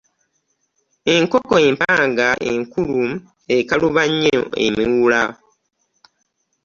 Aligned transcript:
Enkonko 1.13 1.55
empanga 1.67 2.27
enkulu 2.49 3.01
ekkaluba 3.55 4.03
nnyo 4.11 4.41
emiwula. 4.65 5.21